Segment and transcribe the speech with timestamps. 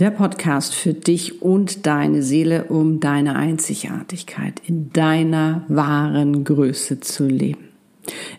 [0.00, 7.26] Der Podcast für dich und deine Seele, um deine Einzigartigkeit in deiner wahren Größe zu
[7.26, 7.68] leben.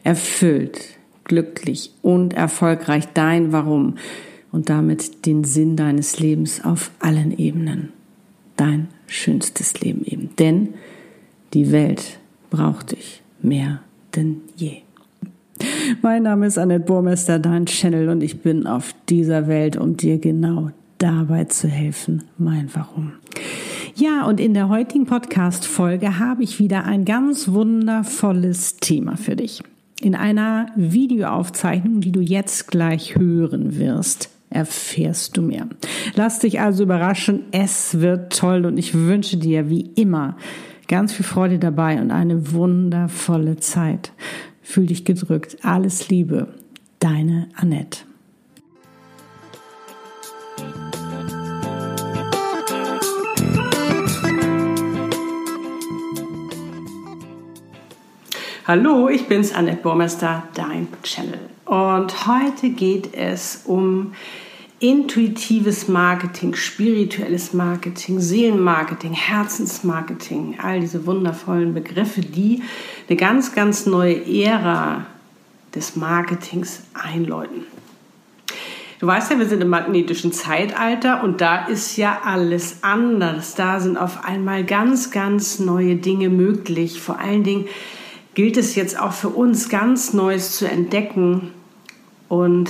[0.04, 3.98] Erfüllt, glücklich und erfolgreich dein Warum
[4.52, 7.90] und damit den Sinn deines Lebens auf allen Ebenen.
[8.58, 10.32] Dein schönstes Leben eben.
[10.40, 10.70] Denn
[11.54, 12.18] die Welt
[12.50, 13.84] braucht dich mehr
[14.16, 14.78] denn je.
[16.02, 20.18] Mein Name ist Annette Burmester, dein Channel, und ich bin auf dieser Welt, um dir
[20.18, 23.14] genau dabei zu helfen, mein Warum.
[23.96, 29.62] Ja, und in der heutigen Podcast-Folge habe ich wieder ein ganz wundervolles Thema für dich.
[30.00, 35.68] In einer Videoaufzeichnung, die du jetzt gleich hören wirst, erfährst du mehr.
[36.16, 40.36] Lass dich also überraschen, es wird toll und ich wünsche dir wie immer
[40.92, 44.12] Ganz viel Freude dabei und eine wundervolle Zeit.
[44.62, 45.56] Fühl dich gedrückt.
[45.62, 46.50] Alles Liebe.
[47.00, 48.00] Deine Annette.
[58.68, 61.40] Hallo, ich bin's, Annette Burmester, dein Channel.
[61.66, 64.14] Und heute geht es um
[64.80, 72.62] intuitives Marketing, spirituelles Marketing, Seelenmarketing, Herzensmarketing, all diese wundervollen Begriffe, die
[73.10, 75.08] eine ganz, ganz neue Ära
[75.74, 77.64] des Marketings einläuten.
[79.00, 83.56] Du weißt ja, wir sind im magnetischen Zeitalter und da ist ja alles anders.
[83.56, 87.02] Da sind auf einmal ganz, ganz neue Dinge möglich.
[87.02, 87.66] Vor allen Dingen
[88.34, 91.52] gilt es jetzt auch für uns ganz Neues zu entdecken
[92.30, 92.70] und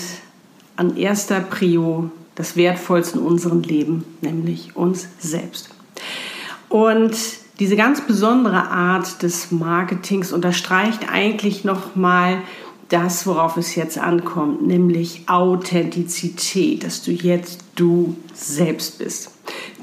[0.75, 5.69] an erster Prio das Wertvollste in unserem Leben, nämlich uns selbst.
[6.69, 7.15] Und
[7.59, 12.41] diese ganz besondere Art des Marketings unterstreicht eigentlich nochmal
[12.89, 19.30] das, worauf es jetzt ankommt, nämlich Authentizität, dass du jetzt du selbst bist.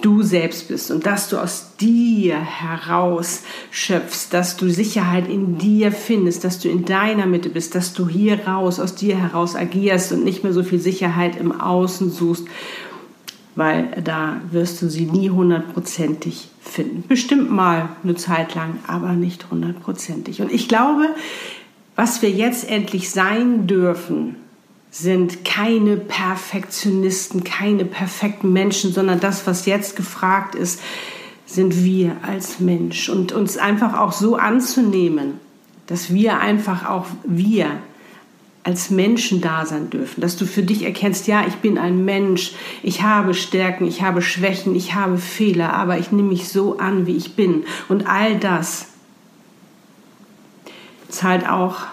[0.01, 5.93] Du selbst bist und dass du aus dir heraus schöpfst, dass du Sicherheit in dir
[5.93, 10.13] findest, dass du in deiner Mitte bist, dass du hier raus, aus dir heraus agierst
[10.13, 12.45] und nicht mehr so viel Sicherheit im Außen suchst,
[13.57, 17.03] weil da wirst du sie nie hundertprozentig finden.
[17.09, 20.41] Bestimmt mal eine Zeit lang, aber nicht hundertprozentig.
[20.41, 21.09] Und ich glaube,
[21.97, 24.37] was wir jetzt endlich sein dürfen,
[24.91, 30.81] sind keine Perfektionisten, keine perfekten Menschen, sondern das, was jetzt gefragt ist,
[31.47, 35.41] sind wir als Mensch und uns einfach auch so anzunehmen,
[35.87, 37.71] dass wir einfach auch wir
[38.65, 42.53] als Menschen da sein dürfen, dass du für dich erkennst, ja, ich bin ein Mensch,
[42.82, 47.06] ich habe Stärken, ich habe Schwächen, ich habe Fehler, aber ich nehme mich so an,
[47.06, 47.65] wie ich bin.
[47.88, 48.88] Und all das
[51.09, 51.87] zahlt auch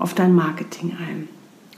[0.00, 1.28] auf dein Marketing ein.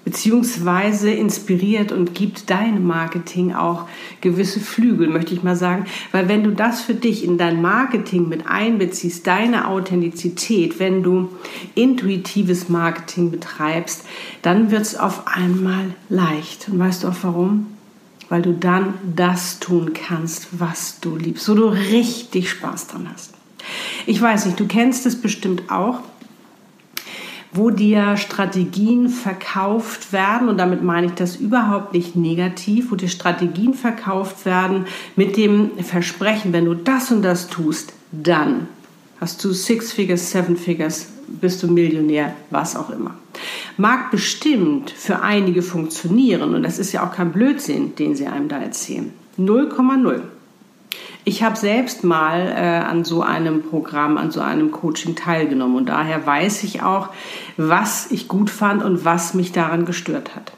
[0.04, 3.86] Beziehungsweise inspiriert und gibt deinem Marketing auch
[4.20, 5.84] gewisse Flügel, möchte ich mal sagen.
[6.10, 11.28] Weil wenn du das für dich in dein Marketing mit einbeziehst, deine Authentizität, wenn du
[11.76, 14.04] intuitives Marketing betreibst,
[14.42, 16.68] dann wird es auf einmal leicht.
[16.68, 17.68] Und weißt du auch warum?
[18.28, 23.34] Weil du dann das tun kannst, was du liebst, wo du richtig Spaß dran hast.
[24.06, 26.00] Ich weiß nicht, du kennst es bestimmt auch,
[27.52, 33.08] wo dir Strategien verkauft werden, und damit meine ich das überhaupt nicht negativ, wo dir
[33.08, 34.86] Strategien verkauft werden
[35.16, 38.68] mit dem Versprechen, wenn du das und das tust, dann
[39.20, 43.14] hast du Six Figures, Seven Figures, bist du Millionär, was auch immer.
[43.76, 48.48] Mag bestimmt für einige funktionieren, und das ist ja auch kein Blödsinn, den sie einem
[48.48, 49.12] da erzählen.
[49.38, 50.20] 0,0.
[51.24, 55.88] Ich habe selbst mal äh, an so einem Programm, an so einem Coaching teilgenommen und
[55.88, 57.10] daher weiß ich auch,
[57.56, 60.52] was ich gut fand und was mich daran gestört hat.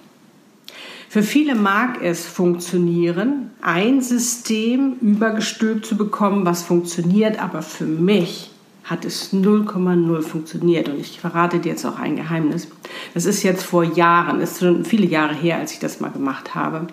[1.11, 8.51] Für viele mag es funktionieren, ein System übergestülpt zu bekommen, was funktioniert, aber für mich
[8.85, 10.89] hat es 0,0 funktioniert.
[10.89, 12.69] Und ich verrate dir jetzt auch ein Geheimnis.
[13.13, 16.55] Das ist jetzt vor Jahren, ist schon viele Jahre her, als ich das mal gemacht
[16.55, 16.89] habe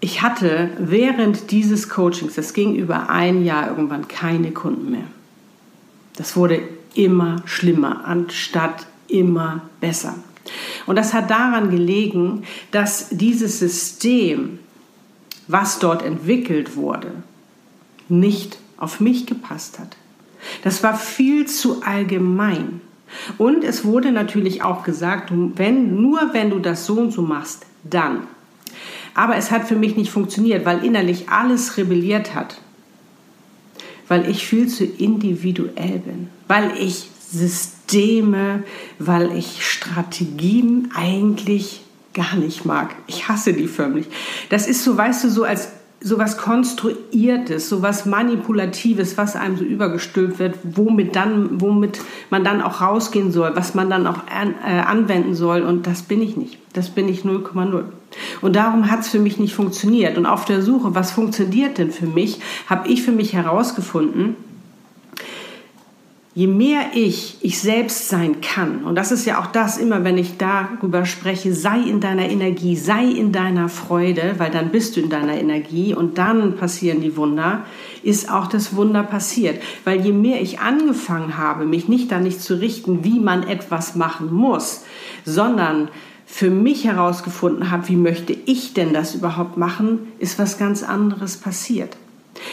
[0.00, 5.06] ich hatte während dieses Coachings, das ging über ein Jahr irgendwann, keine Kunden mehr.
[6.16, 6.62] Das wurde
[6.94, 10.14] immer schlimmer, anstatt immer besser.
[10.86, 14.58] Und das hat daran gelegen, dass dieses System,
[15.48, 17.10] was dort entwickelt wurde,
[18.08, 19.96] nicht auf mich gepasst hat.
[20.62, 22.80] Das war viel zu allgemein.
[23.38, 27.66] Und es wurde natürlich auch gesagt, wenn, nur wenn du das so und so machst,
[27.84, 28.28] dann.
[29.16, 32.60] Aber es hat für mich nicht funktioniert, weil innerlich alles rebelliert hat.
[34.08, 36.28] Weil ich viel zu individuell bin.
[36.46, 38.62] Weil ich Systeme,
[38.98, 41.80] weil ich Strategien eigentlich
[42.12, 42.94] gar nicht mag.
[43.06, 44.06] Ich hasse die förmlich.
[44.50, 50.38] Das ist so, weißt du, so als sowas Konstruiertes, sowas Manipulatives, was einem so übergestülpt
[50.38, 52.00] wird, womit, dann, womit
[52.30, 55.62] man dann auch rausgehen soll, was man dann auch an, äh, anwenden soll.
[55.62, 56.58] Und das bin ich nicht.
[56.74, 57.84] Das bin ich 0,0.
[58.40, 60.18] Und darum hat es für mich nicht funktioniert.
[60.18, 64.36] Und auf der Suche, was funktioniert denn für mich, habe ich für mich herausgefunden,
[66.36, 70.18] je mehr ich ich selbst sein kann, und das ist ja auch das immer, wenn
[70.18, 75.00] ich darüber spreche, sei in deiner Energie, sei in deiner Freude, weil dann bist du
[75.00, 77.64] in deiner Energie und dann passieren die Wunder,
[78.02, 79.62] ist auch das Wunder passiert.
[79.84, 83.94] Weil je mehr ich angefangen habe, mich nicht da nicht zu richten, wie man etwas
[83.94, 84.84] machen muss,
[85.24, 85.88] sondern
[86.26, 91.38] für mich herausgefunden habe, wie möchte ich denn das überhaupt machen, ist was ganz anderes
[91.38, 91.96] passiert.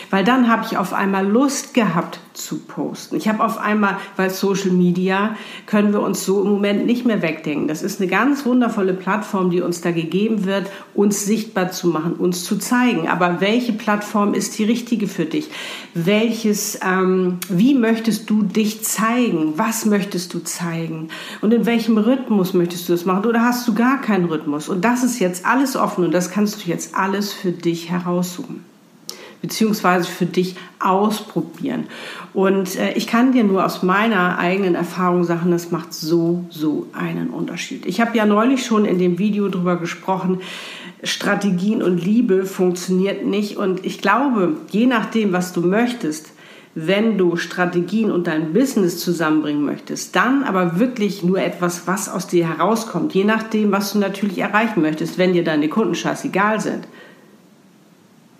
[0.09, 3.15] Weil dann habe ich auf einmal Lust gehabt zu posten.
[3.15, 5.35] Ich habe auf einmal, weil Social Media
[5.65, 7.68] können wir uns so im Moment nicht mehr wegdenken.
[7.68, 12.13] Das ist eine ganz wundervolle Plattform, die uns da gegeben wird, uns sichtbar zu machen,
[12.13, 13.07] uns zu zeigen.
[13.07, 15.50] Aber welche Plattform ist die richtige für dich?
[15.94, 19.53] Welches, ähm, wie möchtest du dich zeigen?
[19.57, 21.09] Was möchtest du zeigen?
[21.41, 23.25] Und in welchem Rhythmus möchtest du das machen?
[23.25, 24.69] Oder hast du gar keinen Rhythmus?
[24.69, 28.72] Und das ist jetzt alles offen und das kannst du jetzt alles für dich heraussuchen
[29.43, 31.87] beziehungsweise für dich ausprobieren.
[32.33, 36.87] Und äh, ich kann dir nur aus meiner eigenen Erfahrung sagen, das macht so, so
[36.93, 37.85] einen Unterschied.
[37.85, 40.39] Ich habe ja neulich schon in dem Video darüber gesprochen,
[41.03, 43.57] Strategien und Liebe funktioniert nicht.
[43.57, 46.31] Und ich glaube, je nachdem, was du möchtest,
[46.73, 52.27] wenn du Strategien und dein Business zusammenbringen möchtest, dann aber wirklich nur etwas, was aus
[52.27, 56.87] dir herauskommt, je nachdem, was du natürlich erreichen möchtest, wenn dir deine Kunden scheißegal sind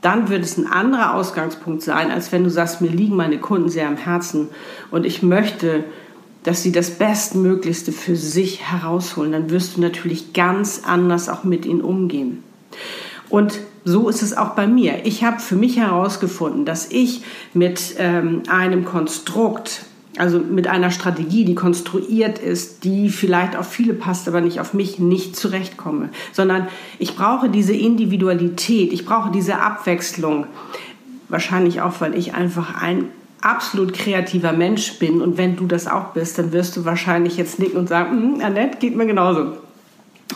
[0.04, 3.70] dann wird es ein anderer Ausgangspunkt sein, als wenn du sagst, mir liegen meine Kunden
[3.70, 4.50] sehr am Herzen
[4.92, 5.86] und ich möchte,
[6.44, 9.32] dass sie das Bestmöglichste für sich herausholen.
[9.32, 12.44] Dann wirst du natürlich ganz anders auch mit ihnen umgehen.
[13.30, 15.06] Und so ist es auch bei mir.
[15.06, 17.24] Ich habe für mich herausgefunden, dass ich
[17.54, 19.86] mit ähm, einem Konstrukt,
[20.18, 24.74] also mit einer Strategie, die konstruiert ist, die vielleicht auf viele passt, aber nicht auf
[24.74, 26.10] mich, nicht zurechtkomme.
[26.32, 26.68] Sondern
[27.00, 30.46] ich brauche diese Individualität, ich brauche diese Abwechslung.
[31.30, 33.06] Wahrscheinlich auch, weil ich einfach ein
[33.42, 35.22] absolut kreativer Mensch bin.
[35.22, 38.42] Und wenn du das auch bist, dann wirst du wahrscheinlich jetzt nicken und sagen, hm,
[38.42, 39.63] Annette, geht mir genauso.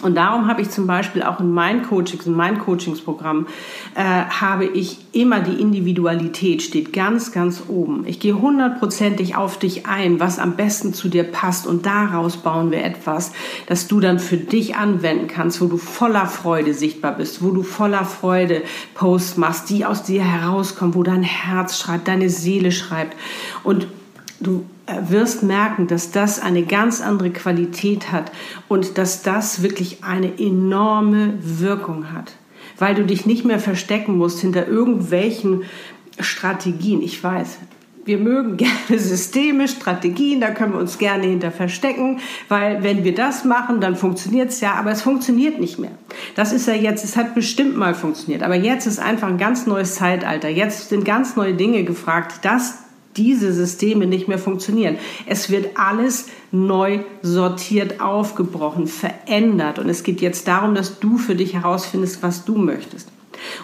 [0.01, 3.47] Und darum habe ich zum Beispiel auch in meinen Coachings, in meinem Coachingsprogramm,
[3.95, 8.03] äh, habe ich immer die Individualität steht ganz, ganz oben.
[8.05, 12.69] Ich gehe hundertprozentig auf dich ein, was am besten zu dir passt und daraus bauen
[12.71, 13.31] wir etwas,
[13.65, 17.63] das du dann für dich anwenden kannst, wo du voller Freude sichtbar bist, wo du
[17.63, 18.63] voller Freude
[18.93, 23.17] Posts machst, die aus dir herauskommen, wo dein Herz schreibt, deine Seele schreibt
[23.63, 23.87] und
[24.39, 24.65] du
[25.01, 28.31] wirst merken, dass das eine ganz andere Qualität hat
[28.67, 32.33] und dass das wirklich eine enorme Wirkung hat,
[32.77, 35.63] weil du dich nicht mehr verstecken musst hinter irgendwelchen
[36.19, 37.01] Strategien.
[37.01, 37.57] Ich weiß,
[38.05, 43.13] wir mögen gerne Systeme, Strategien, da können wir uns gerne hinter verstecken, weil wenn wir
[43.13, 45.91] das machen, dann funktioniert es ja, aber es funktioniert nicht mehr.
[46.35, 49.67] Das ist ja jetzt, es hat bestimmt mal funktioniert, aber jetzt ist einfach ein ganz
[49.67, 50.47] neues Zeitalter.
[50.47, 52.39] Jetzt sind ganz neue Dinge gefragt.
[52.43, 52.86] Das
[53.17, 54.97] diese Systeme nicht mehr funktionieren.
[55.25, 59.79] Es wird alles neu sortiert, aufgebrochen, verändert.
[59.79, 63.09] Und es geht jetzt darum, dass du für dich herausfindest, was du möchtest.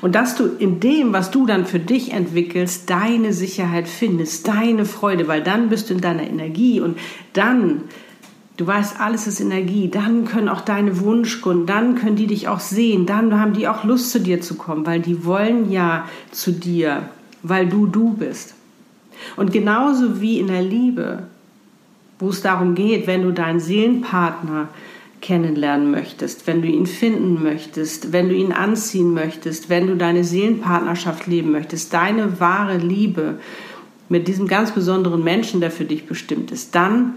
[0.02, 4.86] Und dass du in dem, was du dann für dich entwickelst, deine Sicherheit findest, deine
[4.86, 6.98] Freude, weil dann bist du in deiner Energie und
[7.34, 7.82] dann,
[8.58, 12.60] du weißt, alles ist Energie, dann können auch deine Wunschkunden, dann können die dich auch
[12.60, 16.52] sehen, dann haben die auch Lust zu dir zu kommen, weil die wollen ja zu
[16.52, 17.10] dir,
[17.42, 18.54] weil du du bist.
[19.36, 21.24] Und genauso wie in der Liebe,
[22.20, 24.70] wo es darum geht, wenn du deinen Seelenpartner
[25.22, 30.24] kennenlernen möchtest, wenn du ihn finden möchtest, wenn du ihn anziehen möchtest, wenn du deine
[30.24, 33.36] Seelenpartnerschaft leben möchtest, deine wahre Liebe
[34.10, 37.14] mit diesem ganz besonderen Menschen, der für dich bestimmt ist, dann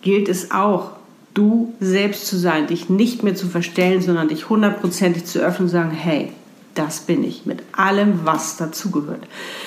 [0.00, 0.92] gilt es auch,
[1.34, 5.72] du selbst zu sein, dich nicht mehr zu verstellen, sondern dich hundertprozentig zu öffnen und
[5.72, 6.32] sagen, hey,
[6.74, 9.22] das bin ich mit allem, was dazugehört.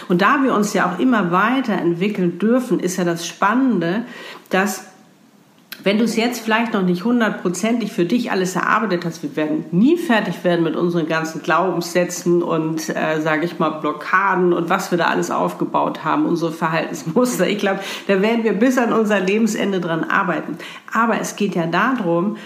[0.08, 4.06] Und da wir uns ja auch immer weiterentwickeln dürfen, ist ja das Spannende,
[4.50, 4.86] dass
[5.84, 9.66] wenn du es jetzt vielleicht noch nicht hundertprozentig für dich alles erarbeitet hast, wir werden
[9.72, 14.92] nie fertig werden mit unseren ganzen Glaubenssätzen und, äh, sage ich mal, Blockaden und was
[14.92, 17.48] wir da alles aufgebaut haben, unsere Verhaltensmuster.
[17.48, 20.58] Ich glaube, da werden wir bis an unser Lebensende dran arbeiten.
[20.94, 22.38] Aber es geht ja darum,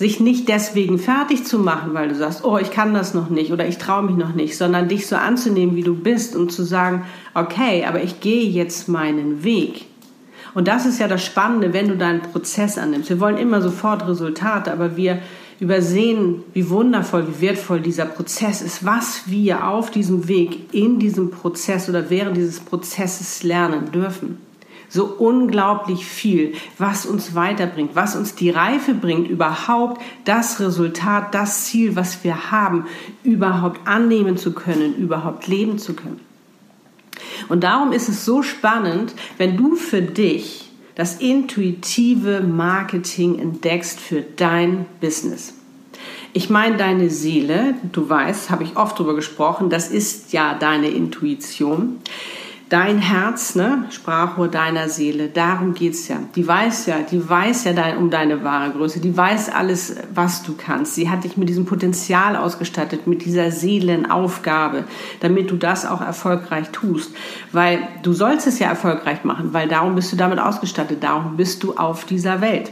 [0.00, 3.52] sich nicht deswegen fertig zu machen, weil du sagst, oh, ich kann das noch nicht
[3.52, 6.62] oder ich traue mich noch nicht, sondern dich so anzunehmen, wie du bist und zu
[6.62, 7.04] sagen,
[7.34, 9.84] okay, aber ich gehe jetzt meinen Weg.
[10.54, 13.10] Und das ist ja das Spannende, wenn du deinen Prozess annimmst.
[13.10, 15.18] Wir wollen immer sofort Resultate, aber wir
[15.60, 21.30] übersehen, wie wundervoll, wie wertvoll dieser Prozess ist, was wir auf diesem Weg, in diesem
[21.30, 24.38] Prozess oder während dieses Prozesses lernen dürfen
[24.90, 31.64] so unglaublich viel, was uns weiterbringt, was uns die Reife bringt, überhaupt das Resultat, das
[31.64, 32.86] Ziel, was wir haben,
[33.22, 36.20] überhaupt annehmen zu können, überhaupt leben zu können.
[37.48, 44.22] Und darum ist es so spannend, wenn du für dich das intuitive Marketing entdeckst für
[44.22, 45.54] dein Business.
[46.32, 50.88] Ich meine deine Seele, du weißt, habe ich oft darüber gesprochen, das ist ja deine
[50.88, 51.98] Intuition
[52.70, 56.16] dein Herz, ne, Sprachrohr deiner Seele, darum geht's ja.
[56.36, 60.42] Die weiß ja, die weiß ja dein, um deine wahre Größe, die weiß alles, was
[60.44, 60.94] du kannst.
[60.94, 64.84] Sie hat dich mit diesem Potenzial ausgestattet, mit dieser Seelenaufgabe,
[65.18, 67.12] damit du das auch erfolgreich tust.
[67.52, 71.64] Weil du sollst es ja erfolgreich machen, weil darum bist du damit ausgestattet, darum bist
[71.64, 72.70] du auf dieser Welt.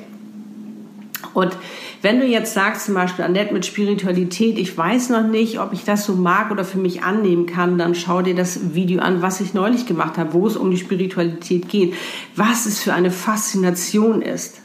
[1.38, 1.56] Und
[2.02, 5.84] wenn du jetzt sagst, zum Beispiel, Annette, mit Spiritualität, ich weiß noch nicht, ob ich
[5.84, 9.40] das so mag oder für mich annehmen kann, dann schau dir das Video an, was
[9.40, 11.94] ich neulich gemacht habe, wo es um die Spiritualität geht,
[12.34, 14.56] was es für eine Faszination ist.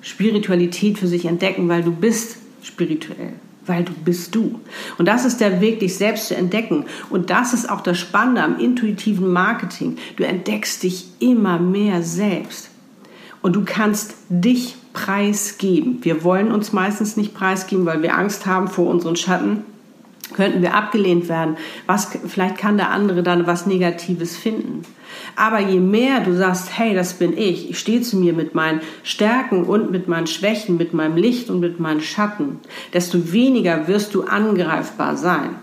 [0.00, 3.34] Spiritualität für sich entdecken, weil du bist spirituell
[3.64, 4.58] weil du bist du.
[4.98, 6.84] Und das ist der Weg, dich selbst zu entdecken.
[7.10, 9.98] Und das ist auch das Spannende am intuitiven Marketing.
[10.16, 12.71] Du entdeckst dich immer mehr selbst.
[13.42, 15.98] Und du kannst dich preisgeben.
[16.02, 19.64] Wir wollen uns meistens nicht preisgeben, weil wir Angst haben vor unseren Schatten.
[20.34, 21.56] Könnten wir abgelehnt werden?
[21.86, 24.82] Was, vielleicht kann der andere dann was Negatives finden.
[25.36, 28.80] Aber je mehr du sagst, hey, das bin ich, ich stehe zu mir mit meinen
[29.02, 32.60] Stärken und mit meinen Schwächen, mit meinem Licht und mit meinen Schatten,
[32.94, 35.56] desto weniger wirst du angreifbar sein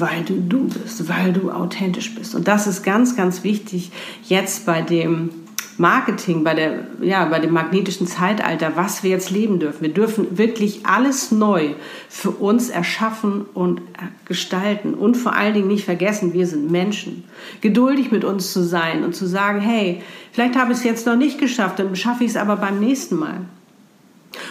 [0.00, 2.36] weil du du bist, weil du authentisch bist.
[2.36, 3.90] Und das ist ganz, ganz wichtig
[4.22, 5.30] jetzt bei dem
[5.78, 9.82] Marketing, bei, der, ja, bei dem magnetischen Zeitalter, was wir jetzt leben dürfen.
[9.82, 11.74] Wir dürfen wirklich alles neu
[12.08, 13.80] für uns erschaffen und
[14.24, 14.94] gestalten.
[14.94, 17.24] Und vor allen Dingen nicht vergessen, wir sind Menschen.
[17.60, 21.16] Geduldig mit uns zu sein und zu sagen, hey, vielleicht habe ich es jetzt noch
[21.16, 23.42] nicht geschafft, dann schaffe ich es aber beim nächsten Mal.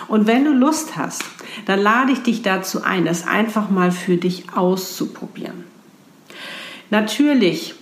[0.07, 1.23] Und wenn du Lust hast,
[1.65, 5.65] dann lade ich dich dazu ein, das einfach mal für dich auszuprobieren.
[6.89, 7.75] Natürlich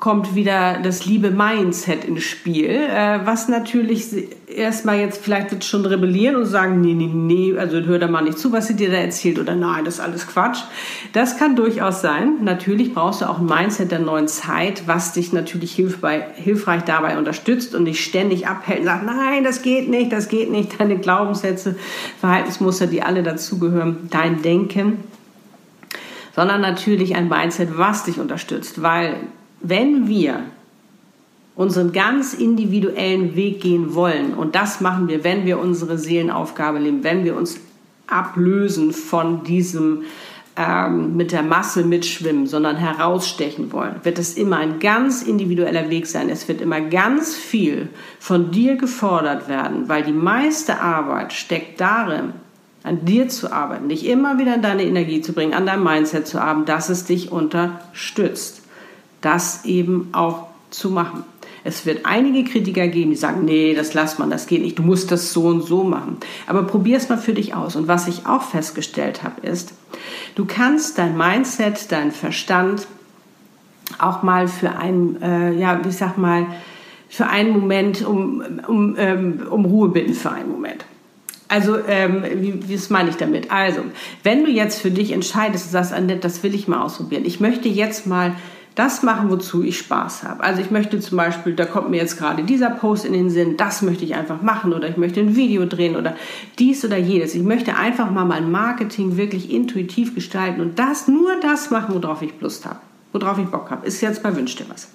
[0.00, 4.06] kommt wieder das liebe Mindset ins Spiel, äh, was natürlich
[4.48, 8.22] erstmal jetzt vielleicht wird schon rebellieren und sagen, nee, nee, nee, also hör da mal
[8.22, 10.62] nicht zu, was sie dir da erzählt oder nein, das ist alles Quatsch.
[11.12, 12.42] Das kann durchaus sein.
[12.42, 17.74] Natürlich brauchst du auch ein Mindset der neuen Zeit, was dich natürlich hilfreich dabei unterstützt
[17.74, 21.76] und dich ständig abhält und sagt, nein, das geht nicht, das geht nicht, deine Glaubenssätze,
[22.20, 25.04] Verhaltensmuster, die alle dazugehören, dein Denken
[26.32, 29.16] sondern natürlich ein Mindset, was dich unterstützt, weil
[29.60, 30.42] wenn wir
[31.56, 37.04] unseren ganz individuellen Weg gehen wollen, und das machen wir, wenn wir unsere Seelenaufgabe leben,
[37.04, 37.60] wenn wir uns
[38.06, 40.02] ablösen von diesem
[40.56, 46.06] ähm, mit der Masse mitschwimmen, sondern herausstechen wollen, wird es immer ein ganz individueller Weg
[46.06, 46.28] sein.
[46.28, 47.88] Es wird immer ganz viel
[48.18, 52.32] von dir gefordert werden, weil die meiste Arbeit steckt darin,
[52.82, 56.26] an dir zu arbeiten, dich immer wieder in deine Energie zu bringen, an deinem Mindset
[56.26, 58.59] zu arbeiten, dass es dich unterstützt
[59.20, 61.24] das eben auch zu machen.
[61.62, 64.82] Es wird einige Kritiker geben, die sagen, nee, das lass man, das geht nicht, du
[64.82, 66.16] musst das so und so machen.
[66.46, 67.76] Aber probier es mal für dich aus.
[67.76, 69.74] Und was ich auch festgestellt habe, ist,
[70.36, 72.86] du kannst dein Mindset, dein Verstand
[73.98, 76.46] auch mal für einen, äh, ja, ich sag mal,
[77.08, 80.84] für einen Moment um, um, ähm, um Ruhe bitten für einen Moment.
[81.48, 83.50] Also, ähm, wie, wie das meine ich damit?
[83.50, 83.80] Also,
[84.22, 87.24] wenn du jetzt für dich entscheidest, du sagst, Annette, das will ich mal ausprobieren.
[87.24, 88.36] Ich möchte jetzt mal
[88.74, 90.42] das machen, wozu ich Spaß habe.
[90.42, 93.56] Also ich möchte zum Beispiel, da kommt mir jetzt gerade dieser Post in den Sinn,
[93.56, 96.16] das möchte ich einfach machen oder ich möchte ein Video drehen oder
[96.58, 97.34] dies oder jedes.
[97.34, 102.22] Ich möchte einfach mal mein Marketing wirklich intuitiv gestalten und das nur das machen, worauf
[102.22, 102.78] ich Lust habe,
[103.12, 103.86] worauf ich Bock habe.
[103.86, 104.88] Ist jetzt bei Wünsch dir was.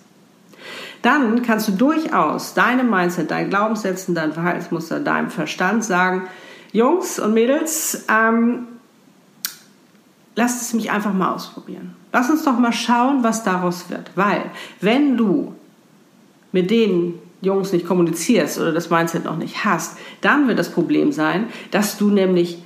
[1.02, 6.24] Dann kannst du durchaus deinem Mindset, deinen Glaubenssätzen, dein Verhaltensmuster, deinem Verstand sagen,
[6.72, 8.68] Jungs und Mädels, ähm,
[10.36, 11.96] lasst es mich einfach mal ausprobieren.
[12.12, 14.12] Lass uns doch mal schauen, was daraus wird.
[14.16, 14.52] Weil,
[14.82, 15.54] wenn du
[16.52, 21.12] mit denen, Jungs nicht kommunizierst oder das Mindset noch nicht hast, dann wird das Problem
[21.12, 22.58] sein, dass du nämlich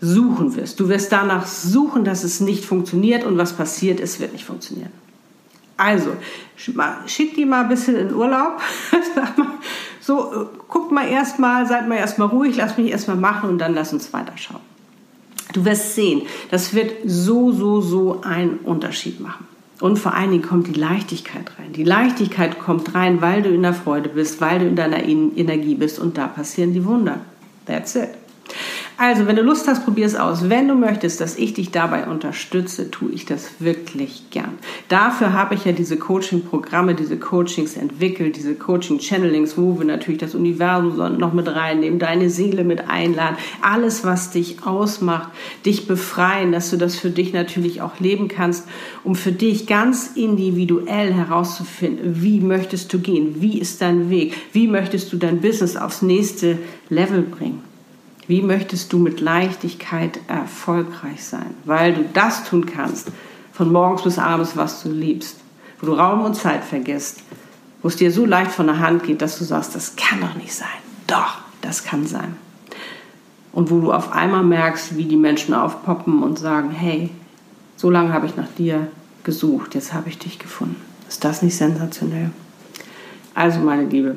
[0.00, 0.80] suchen wirst.
[0.80, 4.92] Du wirst danach suchen, dass es nicht funktioniert und was passiert, es wird nicht funktionieren.
[5.76, 6.12] Also,
[6.56, 8.60] schick die mal ein bisschen in Urlaub.
[10.00, 13.74] so, äh, guckt mal erstmal, seid mal erstmal ruhig, lass mich erstmal machen und dann
[13.74, 14.60] lass uns weiterschauen.
[15.54, 19.46] Du wirst sehen, das wird so, so, so einen Unterschied machen.
[19.80, 21.72] Und vor allen Dingen kommt die Leichtigkeit rein.
[21.72, 25.74] Die Leichtigkeit kommt rein, weil du in der Freude bist, weil du in deiner Energie
[25.74, 27.20] bist und da passieren die Wunder.
[27.66, 28.10] That's it.
[28.96, 30.48] Also, wenn du Lust hast, probier es aus.
[30.48, 34.52] Wenn du möchtest, dass ich dich dabei unterstütze, tue ich das wirklich gern.
[34.88, 40.36] Dafür habe ich ja diese Coaching-Programme, diese Coachings entwickelt, diese Coaching-Channelings, wo wir natürlich das
[40.36, 45.30] Universum noch mit reinnehmen, deine Seele mit einladen, alles, was dich ausmacht,
[45.66, 48.68] dich befreien, dass du das für dich natürlich auch leben kannst,
[49.02, 54.68] um für dich ganz individuell herauszufinden, wie möchtest du gehen, wie ist dein Weg, wie
[54.68, 56.58] möchtest du dein Business aufs nächste
[56.90, 57.73] Level bringen.
[58.26, 61.54] Wie möchtest du mit Leichtigkeit erfolgreich sein?
[61.64, 63.08] Weil du das tun kannst,
[63.52, 65.36] von morgens bis abends, was du liebst,
[65.80, 67.22] wo du Raum und Zeit vergisst,
[67.82, 70.34] wo es dir so leicht von der Hand geht, dass du sagst, das kann doch
[70.34, 70.68] nicht sein.
[71.06, 72.36] Doch, das kann sein.
[73.52, 77.10] Und wo du auf einmal merkst, wie die Menschen aufpoppen und sagen, hey,
[77.76, 78.88] so lange habe ich nach dir
[79.22, 80.80] gesucht, jetzt habe ich dich gefunden.
[81.08, 82.30] Ist das nicht sensationell?
[83.34, 84.16] Also meine Liebe,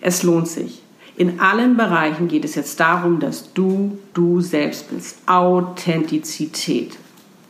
[0.00, 0.81] es lohnt sich.
[1.16, 5.18] In allen Bereichen geht es jetzt darum, dass du du selbst bist.
[5.26, 6.96] Authentizität.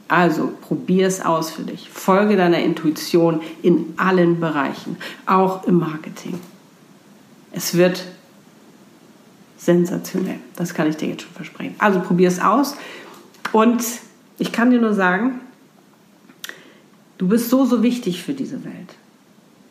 [0.08, 1.88] Also probier es aus für dich.
[1.88, 6.38] Folge deiner Intuition in allen Bereichen, auch im Marketing.
[7.52, 8.04] Es wird
[9.56, 10.40] sensationell.
[10.56, 11.76] Das kann ich dir jetzt schon versprechen.
[11.78, 12.76] Also probier es aus.
[13.52, 13.82] Und
[14.38, 15.40] ich kann dir nur sagen,
[17.18, 18.94] du bist so, so wichtig für diese Welt.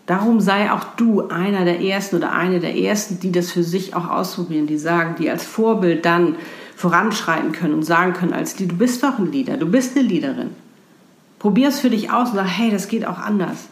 [0.05, 3.95] Darum sei auch du einer der Ersten oder eine der Ersten, die das für sich
[3.95, 6.35] auch ausprobieren, die sagen, die als Vorbild dann
[6.75, 10.07] voranschreiten können und sagen können als die, du bist doch ein Leader, du bist eine
[10.07, 10.49] Leaderin.
[11.37, 13.67] Probier es für dich aus und sag, hey, das geht auch anders.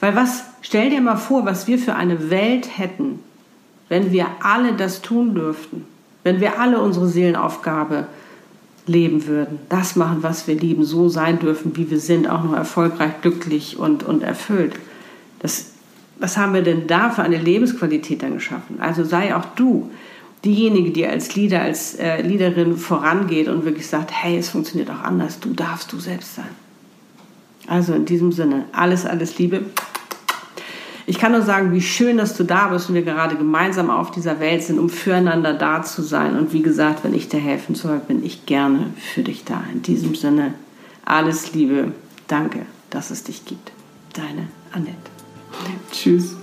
[0.00, 3.20] Weil was, stell dir mal vor, was wir für eine Welt hätten,
[3.88, 5.84] wenn wir alle das tun dürften,
[6.24, 8.06] wenn wir alle unsere Seelenaufgabe
[8.86, 12.54] leben würden, das machen, was wir lieben, so sein dürfen, wie wir sind, auch noch
[12.54, 14.74] erfolgreich, glücklich und, und erfüllt.
[15.42, 15.72] Das,
[16.18, 18.80] was haben wir denn da für eine Lebensqualität dann geschaffen?
[18.80, 19.90] Also sei auch du
[20.44, 25.02] diejenige, die als Leader, als äh, Leaderin vorangeht und wirklich sagt, hey, es funktioniert auch
[25.02, 26.48] anders, du darfst du selbst sein.
[27.68, 29.62] Also in diesem Sinne, alles, alles Liebe.
[31.06, 34.10] Ich kann nur sagen, wie schön, dass du da bist und wir gerade gemeinsam auf
[34.10, 36.36] dieser Welt sind, um füreinander da zu sein.
[36.36, 39.62] Und wie gesagt, wenn ich dir helfen soll, bin ich gerne für dich da.
[39.72, 40.54] In diesem Sinne,
[41.04, 41.92] alles Liebe.
[42.28, 43.72] Danke, dass es dich gibt.
[44.14, 45.21] Deine Annette.
[45.90, 46.41] Tschüss.